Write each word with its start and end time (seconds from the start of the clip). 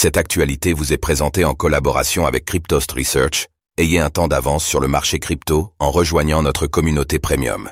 Cette 0.00 0.16
actualité 0.16 0.74
vous 0.74 0.92
est 0.92 0.96
présentée 0.96 1.44
en 1.44 1.54
collaboration 1.54 2.24
avec 2.24 2.44
Cryptost 2.44 2.92
Research. 2.92 3.48
Ayez 3.78 3.98
un 3.98 4.10
temps 4.10 4.28
d'avance 4.28 4.64
sur 4.64 4.78
le 4.78 4.86
marché 4.86 5.18
crypto 5.18 5.72
en 5.80 5.90
rejoignant 5.90 6.40
notre 6.40 6.68
communauté 6.68 7.18
premium. 7.18 7.68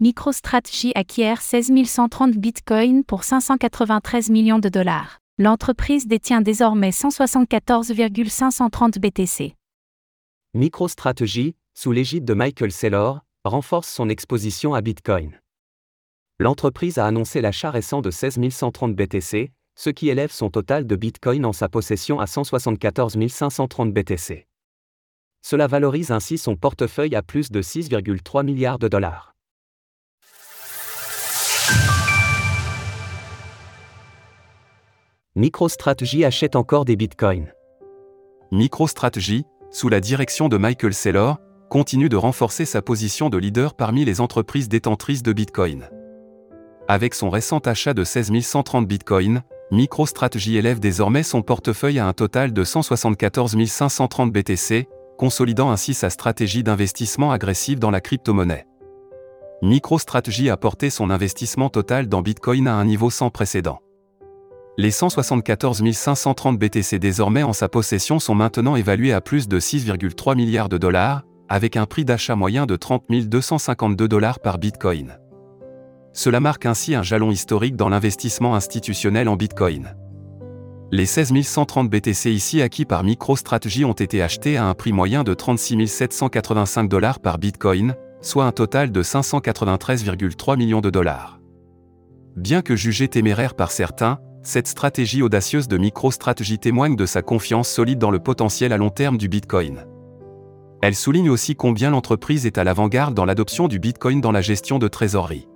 MicroStrategy 0.00 0.90
acquiert 0.96 1.42
16 1.42 1.70
130 1.84 2.32
bitcoins 2.32 3.04
pour 3.04 3.22
593 3.22 4.30
millions 4.30 4.58
de 4.58 4.68
dollars. 4.68 5.20
L'entreprise 5.38 6.08
détient 6.08 6.40
désormais 6.40 6.90
174,530 6.90 8.98
BTC. 8.98 9.54
MicroStrategy, 10.54 11.54
sous 11.74 11.92
l'égide 11.92 12.24
de 12.24 12.34
Michael 12.34 12.72
Saylor, 12.72 13.20
renforce 13.44 13.88
son 13.88 14.08
exposition 14.08 14.74
à 14.74 14.80
Bitcoin. 14.80 15.40
L'entreprise 16.40 16.98
a 16.98 17.06
annoncé 17.06 17.40
l'achat 17.40 17.70
récent 17.70 18.00
de 18.00 18.10
16 18.10 18.40
130 18.50 18.96
BTC, 18.96 19.52
ce 19.76 19.90
qui 19.90 20.08
élève 20.08 20.32
son 20.32 20.50
total 20.50 20.86
de 20.86 20.96
Bitcoin 20.96 21.44
en 21.44 21.52
sa 21.52 21.68
possession 21.68 22.18
à 22.18 22.26
174 22.26 23.16
530 23.28 23.92
BTC. 23.92 24.46
Cela 25.42 25.66
valorise 25.68 26.10
ainsi 26.10 26.38
son 26.38 26.56
portefeuille 26.56 27.14
à 27.14 27.22
plus 27.22 27.52
de 27.52 27.62
6,3 27.62 28.44
milliards 28.44 28.78
de 28.78 28.88
dollars. 28.88 29.34
MicroStrategy 35.36 36.24
achète 36.24 36.56
encore 36.56 36.86
des 36.86 36.96
bitcoins. 36.96 37.52
MicroStrategy, 38.52 39.44
sous 39.70 39.90
la 39.90 40.00
direction 40.00 40.48
de 40.48 40.56
Michael 40.56 40.94
Saylor, 40.94 41.36
continue 41.68 42.08
de 42.08 42.16
renforcer 42.16 42.64
sa 42.64 42.80
position 42.80 43.28
de 43.28 43.36
leader 43.36 43.74
parmi 43.74 44.06
les 44.06 44.22
entreprises 44.22 44.70
détentrices 44.70 45.22
de 45.22 45.34
bitcoin. 45.34 45.90
Avec 46.88 47.14
son 47.14 47.28
récent 47.28 47.58
achat 47.58 47.92
de 47.92 48.02
16 48.02 48.40
130 48.40 48.88
bitcoins, 48.88 49.42
MicroStrategy 49.72 50.56
élève 50.56 50.78
désormais 50.78 51.24
son 51.24 51.42
portefeuille 51.42 51.98
à 51.98 52.06
un 52.06 52.12
total 52.12 52.52
de 52.52 52.62
174 52.62 53.56
530 53.66 54.32
BTC, 54.32 54.86
consolidant 55.18 55.72
ainsi 55.72 55.92
sa 55.92 56.08
stratégie 56.08 56.62
d'investissement 56.62 57.32
agressive 57.32 57.80
dans 57.80 57.90
la 57.90 58.00
crypto-monnaie. 58.00 58.66
MicroStrategy 59.62 60.50
a 60.50 60.56
porté 60.56 60.88
son 60.88 61.10
investissement 61.10 61.68
total 61.68 62.08
dans 62.08 62.22
Bitcoin 62.22 62.68
à 62.68 62.74
un 62.74 62.84
niveau 62.84 63.10
sans 63.10 63.30
précédent. 63.30 63.80
Les 64.78 64.92
174 64.92 65.82
530 65.90 66.58
BTC 66.58 67.00
désormais 67.00 67.42
en 67.42 67.52
sa 67.52 67.68
possession 67.68 68.20
sont 68.20 68.36
maintenant 68.36 68.76
évalués 68.76 69.14
à 69.14 69.20
plus 69.20 69.48
de 69.48 69.58
6,3 69.58 70.36
milliards 70.36 70.68
de 70.68 70.78
dollars, 70.78 71.24
avec 71.48 71.76
un 71.76 71.86
prix 71.86 72.04
d'achat 72.04 72.36
moyen 72.36 72.66
de 72.66 72.76
30 72.76 73.04
252 73.10 74.06
dollars 74.06 74.38
par 74.38 74.58
Bitcoin. 74.58 75.18
Cela 76.16 76.40
marque 76.40 76.64
ainsi 76.64 76.94
un 76.94 77.02
jalon 77.02 77.30
historique 77.30 77.76
dans 77.76 77.90
l'investissement 77.90 78.54
institutionnel 78.54 79.28
en 79.28 79.36
Bitcoin. 79.36 79.94
Les 80.90 81.04
16 81.04 81.42
130 81.42 81.90
BTC 81.90 82.30
ici 82.30 82.62
acquis 82.62 82.86
par 82.86 83.04
MicroStrategy 83.04 83.84
ont 83.84 83.92
été 83.92 84.22
achetés 84.22 84.56
à 84.56 84.64
un 84.64 84.72
prix 84.72 84.94
moyen 84.94 85.24
de 85.24 85.34
36 85.34 85.86
785 85.86 86.88
dollars 86.88 87.20
par 87.20 87.36
Bitcoin, 87.36 87.94
soit 88.22 88.46
un 88.46 88.52
total 88.52 88.92
de 88.92 89.02
593,3 89.02 90.56
millions 90.56 90.80
de 90.80 90.88
dollars. 90.88 91.38
Bien 92.34 92.62
que 92.62 92.76
jugée 92.76 93.08
téméraire 93.08 93.54
par 93.54 93.70
certains, 93.70 94.18
cette 94.42 94.68
stratégie 94.68 95.20
audacieuse 95.20 95.68
de 95.68 95.76
MicroStrategy 95.76 96.58
témoigne 96.58 96.96
de 96.96 97.04
sa 97.04 97.20
confiance 97.20 97.68
solide 97.68 97.98
dans 97.98 98.10
le 98.10 98.20
potentiel 98.20 98.72
à 98.72 98.78
long 98.78 98.90
terme 98.90 99.18
du 99.18 99.28
Bitcoin. 99.28 99.84
Elle 100.80 100.94
souligne 100.94 101.28
aussi 101.28 101.56
combien 101.56 101.90
l'entreprise 101.90 102.46
est 102.46 102.56
à 102.56 102.64
l'avant-garde 102.64 103.12
dans 103.12 103.26
l'adoption 103.26 103.68
du 103.68 103.78
Bitcoin 103.78 104.22
dans 104.22 104.32
la 104.32 104.40
gestion 104.40 104.78
de 104.78 104.88
trésorerie. 104.88 105.46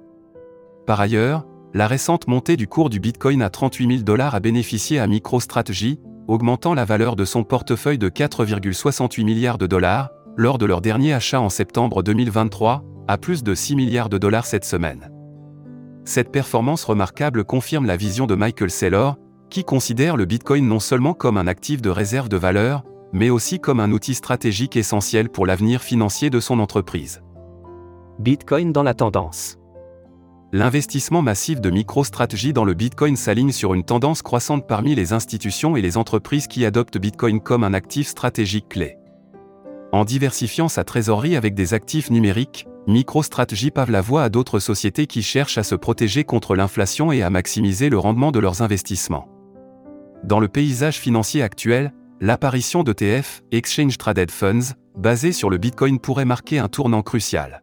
Par 0.90 1.00
ailleurs, 1.00 1.46
la 1.72 1.86
récente 1.86 2.26
montée 2.26 2.56
du 2.56 2.66
cours 2.66 2.90
du 2.90 2.98
Bitcoin 2.98 3.42
à 3.42 3.48
38 3.48 3.98
000 3.98 4.02
dollars 4.02 4.34
a 4.34 4.40
bénéficié 4.40 4.98
à 4.98 5.06
MicroStrategy, 5.06 6.00
augmentant 6.26 6.74
la 6.74 6.84
valeur 6.84 7.14
de 7.14 7.24
son 7.24 7.44
portefeuille 7.44 7.96
de 7.96 8.08
4,68 8.08 9.22
milliards 9.22 9.56
de 9.56 9.68
dollars, 9.68 10.10
lors 10.36 10.58
de 10.58 10.66
leur 10.66 10.80
dernier 10.80 11.12
achat 11.12 11.40
en 11.40 11.48
septembre 11.48 12.02
2023, 12.02 12.82
à 13.06 13.18
plus 13.18 13.44
de 13.44 13.54
6 13.54 13.76
milliards 13.76 14.08
de 14.08 14.18
dollars 14.18 14.46
cette 14.46 14.64
semaine. 14.64 15.12
Cette 16.04 16.32
performance 16.32 16.82
remarquable 16.82 17.44
confirme 17.44 17.86
la 17.86 17.96
vision 17.96 18.26
de 18.26 18.34
Michael 18.34 18.72
Saylor, 18.72 19.16
qui 19.48 19.62
considère 19.62 20.16
le 20.16 20.24
Bitcoin 20.24 20.66
non 20.66 20.80
seulement 20.80 21.14
comme 21.14 21.36
un 21.36 21.46
actif 21.46 21.80
de 21.80 21.90
réserve 21.90 22.28
de 22.28 22.36
valeur, 22.36 22.82
mais 23.12 23.30
aussi 23.30 23.60
comme 23.60 23.78
un 23.78 23.92
outil 23.92 24.14
stratégique 24.14 24.76
essentiel 24.76 25.28
pour 25.28 25.46
l'avenir 25.46 25.82
financier 25.82 26.30
de 26.30 26.40
son 26.40 26.58
entreprise. 26.58 27.22
Bitcoin 28.18 28.72
dans 28.72 28.82
la 28.82 28.94
tendance. 28.94 29.59
L'investissement 30.52 31.22
massif 31.22 31.60
de 31.60 31.70
MicroStrategy 31.70 32.52
dans 32.52 32.64
le 32.64 32.74
Bitcoin 32.74 33.14
s'aligne 33.14 33.52
sur 33.52 33.72
une 33.72 33.84
tendance 33.84 34.20
croissante 34.20 34.66
parmi 34.66 34.96
les 34.96 35.12
institutions 35.12 35.76
et 35.76 35.80
les 35.80 35.96
entreprises 35.96 36.48
qui 36.48 36.64
adoptent 36.64 36.98
Bitcoin 36.98 37.40
comme 37.40 37.62
un 37.62 37.72
actif 37.72 38.08
stratégique 38.08 38.68
clé. 38.68 38.96
En 39.92 40.04
diversifiant 40.04 40.68
sa 40.68 40.82
trésorerie 40.82 41.36
avec 41.36 41.54
des 41.54 41.72
actifs 41.72 42.10
numériques, 42.10 42.66
MicroStrategy 42.88 43.70
pave 43.70 43.92
la 43.92 44.00
voie 44.00 44.24
à 44.24 44.28
d'autres 44.28 44.58
sociétés 44.58 45.06
qui 45.06 45.22
cherchent 45.22 45.58
à 45.58 45.62
se 45.62 45.76
protéger 45.76 46.24
contre 46.24 46.56
l'inflation 46.56 47.12
et 47.12 47.22
à 47.22 47.30
maximiser 47.30 47.88
le 47.88 47.98
rendement 47.98 48.32
de 48.32 48.40
leurs 48.40 48.60
investissements. 48.60 49.28
Dans 50.24 50.40
le 50.40 50.48
paysage 50.48 50.98
financier 50.98 51.42
actuel, 51.42 51.92
l'apparition 52.20 52.82
d'ETF, 52.82 53.42
Exchange 53.52 53.98
Traded 53.98 54.32
Funds, 54.32 54.74
basés 54.96 55.32
sur 55.32 55.48
le 55.48 55.58
Bitcoin 55.58 56.00
pourrait 56.00 56.24
marquer 56.24 56.58
un 56.58 56.68
tournant 56.68 57.02
crucial. 57.02 57.62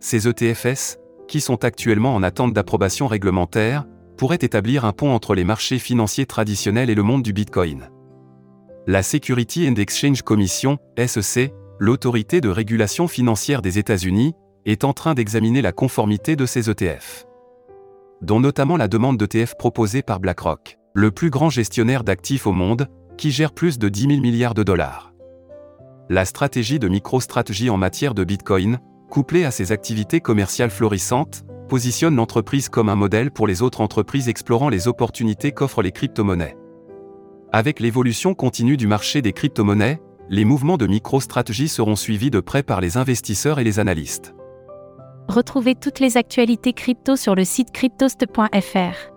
Ces 0.00 0.26
ETFS, 0.28 0.98
qui 1.28 1.40
sont 1.40 1.64
actuellement 1.64 2.14
en 2.14 2.22
attente 2.22 2.52
d'approbation 2.52 3.06
réglementaire, 3.06 3.84
pourraient 4.16 4.36
établir 4.36 4.84
un 4.84 4.92
pont 4.92 5.12
entre 5.12 5.34
les 5.34 5.44
marchés 5.44 5.78
financiers 5.78 6.26
traditionnels 6.26 6.90
et 6.90 6.94
le 6.94 7.02
monde 7.02 7.22
du 7.22 7.32
Bitcoin. 7.32 7.88
La 8.86 9.02
Security 9.02 9.68
and 9.68 9.74
Exchange 9.76 10.22
Commission, 10.22 10.78
SEC, 10.98 11.52
l'autorité 11.78 12.40
de 12.40 12.48
régulation 12.48 13.08
financière 13.08 13.62
des 13.62 13.78
États-Unis, 13.78 14.34
est 14.66 14.84
en 14.84 14.92
train 14.92 15.14
d'examiner 15.14 15.62
la 15.62 15.72
conformité 15.72 16.36
de 16.36 16.46
ces 16.46 16.70
ETF. 16.70 17.26
Dont 18.22 18.40
notamment 18.40 18.76
la 18.76 18.88
demande 18.88 19.18
d'ETF 19.18 19.56
proposée 19.56 20.02
par 20.02 20.20
BlackRock, 20.20 20.78
le 20.94 21.10
plus 21.10 21.30
grand 21.30 21.50
gestionnaire 21.50 22.04
d'actifs 22.04 22.46
au 22.46 22.52
monde, 22.52 22.88
qui 23.16 23.30
gère 23.30 23.52
plus 23.52 23.78
de 23.78 23.88
10 23.88 24.00
000 24.08 24.20
milliards 24.20 24.54
de 24.54 24.62
dollars. 24.62 25.12
La 26.10 26.24
stratégie 26.24 26.78
de 26.78 26.88
MicroStrategy 26.88 27.70
en 27.70 27.76
matière 27.76 28.14
de 28.14 28.24
Bitcoin, 28.24 28.78
couplée 29.14 29.44
à 29.44 29.52
ses 29.52 29.70
activités 29.70 30.20
commerciales 30.20 30.72
florissantes, 30.72 31.44
positionne 31.68 32.16
l'entreprise 32.16 32.68
comme 32.68 32.88
un 32.88 32.96
modèle 32.96 33.30
pour 33.30 33.46
les 33.46 33.62
autres 33.62 33.80
entreprises 33.80 34.28
explorant 34.28 34.68
les 34.68 34.88
opportunités 34.88 35.52
qu'offrent 35.52 35.82
les 35.82 35.92
crypto-monnaies. 35.92 36.56
Avec 37.52 37.78
l'évolution 37.78 38.34
continue 38.34 38.76
du 38.76 38.88
marché 38.88 39.22
des 39.22 39.32
crypto-monnaies, 39.32 40.00
les 40.30 40.44
mouvements 40.44 40.78
de 40.78 40.88
MicroStrategy 40.88 41.68
seront 41.68 41.94
suivis 41.94 42.32
de 42.32 42.40
près 42.40 42.64
par 42.64 42.80
les 42.80 42.96
investisseurs 42.96 43.60
et 43.60 43.64
les 43.64 43.78
analystes. 43.78 44.34
Retrouvez 45.28 45.76
toutes 45.76 46.00
les 46.00 46.16
actualités 46.16 46.72
crypto 46.72 47.14
sur 47.14 47.36
le 47.36 47.44
site 47.44 47.70
cryptost.fr. 47.70 49.12